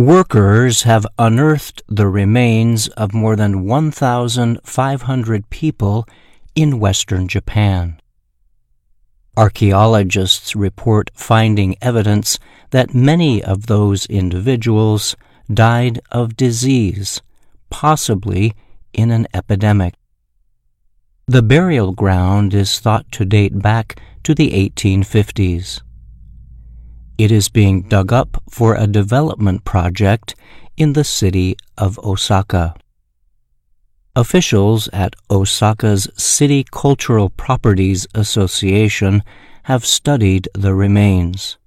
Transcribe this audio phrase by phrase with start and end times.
[0.00, 6.06] Workers have unearthed the remains of more than 1,500 people
[6.54, 8.00] in western Japan.
[9.36, 12.38] Archaeologists report finding evidence
[12.70, 15.16] that many of those individuals
[15.52, 17.20] died of disease,
[17.68, 18.54] possibly
[18.94, 19.92] in an epidemic.
[21.26, 25.82] The burial ground is thought to date back to the 1850s.
[27.20, 30.34] It is being dug up for a development project
[30.78, 32.74] in the city of Osaka.
[34.16, 39.22] Officials at Osaka's City Cultural Properties Association
[39.64, 41.58] have studied the remains.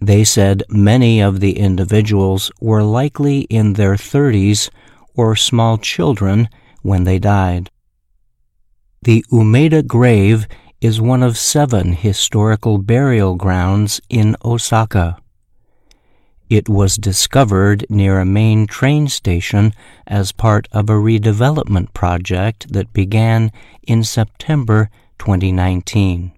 [0.00, 4.70] They said many of the individuals were likely in their 30s
[5.16, 6.48] or small children
[6.82, 7.68] when they died.
[9.02, 10.46] The Umeda grave
[10.80, 15.18] is one of seven historical burial grounds in Osaka.
[16.48, 19.74] It was discovered near a main train station
[20.06, 23.52] as part of a redevelopment project that began
[23.82, 26.32] in September 2019.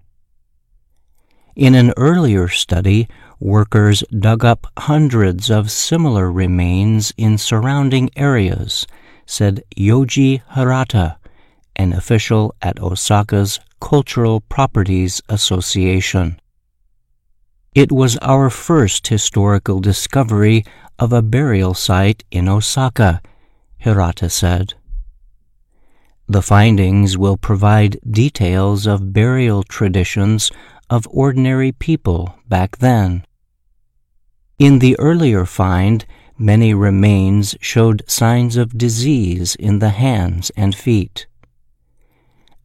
[1.55, 3.07] In an earlier study,
[3.39, 8.87] workers dug up hundreds of similar remains in surrounding areas,
[9.25, 11.17] said Yoji Hirata,
[11.75, 16.39] an official at Osaka's Cultural Properties Association.
[17.73, 20.63] It was our first historical discovery
[20.99, 23.21] of a burial site in Osaka,
[23.77, 24.73] Hirata said.
[26.27, 30.51] The findings will provide details of burial traditions
[30.89, 33.25] of ordinary people back then.
[34.59, 36.05] In the earlier find,
[36.37, 41.25] many remains showed signs of disease in the hands and feet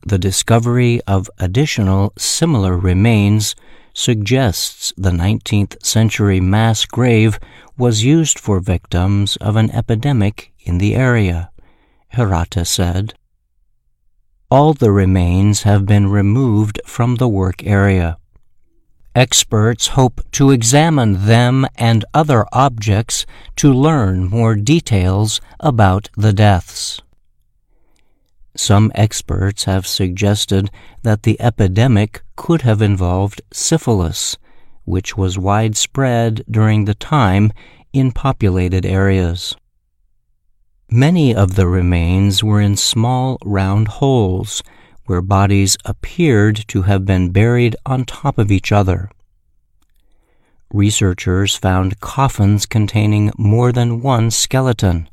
[0.06, 3.56] the discovery of additional similar remains
[3.92, 7.40] suggests the 19th century mass grave
[7.76, 11.50] was used for victims of an epidemic in the area,
[12.10, 13.14] Hirata said.
[14.48, 18.16] All the remains have been removed from the work area.
[19.16, 27.02] Experts hope to examine them and other objects to learn more details about the deaths.
[28.56, 30.70] Some experts have suggested
[31.02, 34.38] that the epidemic could have involved syphilis,
[34.84, 37.52] which was widespread during the time
[37.92, 39.54] in populated areas.
[40.90, 44.62] Many of the remains were in small round holes
[45.04, 49.10] where bodies appeared to have been buried on top of each other.
[50.72, 55.08] Researchers found coffins containing more than one skeleton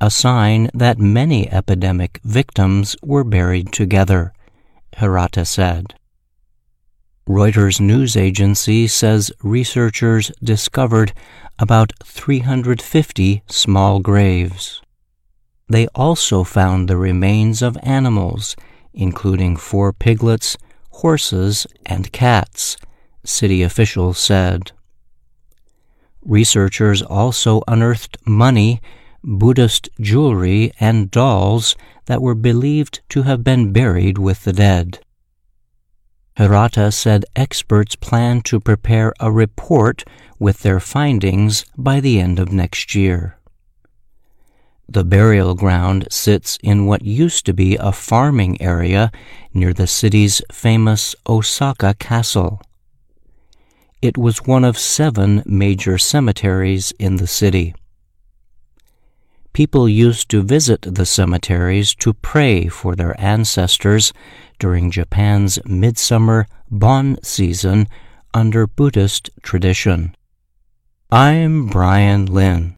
[0.00, 4.32] a sign that many epidemic victims were buried together,
[4.96, 5.94] Hirata said.
[7.28, 11.12] Reuters news agency says researchers discovered
[11.58, 14.80] about 350 small graves.
[15.68, 18.54] They also found the remains of animals,
[18.94, 20.56] including four piglets,
[20.90, 22.76] horses, and cats,
[23.24, 24.70] city officials said.
[26.22, 28.80] Researchers also unearthed money
[29.28, 35.00] Buddhist jewelry, and dolls that were believed to have been buried with the dead.
[36.36, 40.04] Hirata said experts plan to prepare a report
[40.38, 43.36] with their findings by the end of next year.
[44.88, 49.10] The burial ground sits in what used to be a farming area
[49.52, 52.62] near the city's famous Osaka Castle.
[54.00, 57.74] It was one of seven major cemeteries in the city
[59.56, 64.12] people used to visit the cemeteries to pray for their ancestors
[64.58, 67.88] during Japan's midsummer Bon season
[68.34, 70.14] under Buddhist tradition.
[71.10, 72.74] I'm Bryan Lynn.